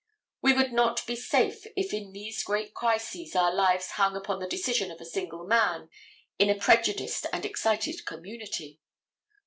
We 0.41 0.53
would 0.53 0.73
not 0.73 1.05
be 1.05 1.15
safe 1.15 1.67
if 1.77 1.93
in 1.93 2.11
these 2.11 2.43
great 2.43 2.73
crises 2.73 3.35
our 3.35 3.53
lives 3.53 3.91
hung 3.91 4.15
upon 4.15 4.39
the 4.39 4.47
decision 4.47 4.89
of 4.89 4.99
a 4.99 5.05
single 5.05 5.45
man 5.45 5.91
in 6.39 6.49
a 6.49 6.55
prejudiced 6.55 7.27
and 7.31 7.45
excited 7.45 8.03
community. 8.07 8.79